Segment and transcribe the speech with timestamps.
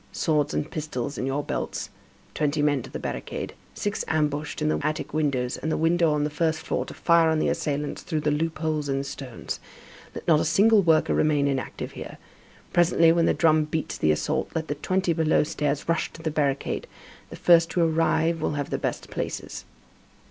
[0.11, 1.91] Swords and pistols in your belts.
[2.33, 3.53] Twenty men to the barricade.
[3.75, 6.93] Six ambushed in the attic windows, and at the window on the first floor to
[6.95, 9.59] fire on the assailants through the loop holes in the stones.
[10.15, 12.17] Let not a single worker remain inactive here.
[12.73, 16.31] Presently, when the drum beats the assault, let the twenty below stairs rush to the
[16.31, 16.87] barricade.
[17.29, 19.65] The first to arrive will have the best places."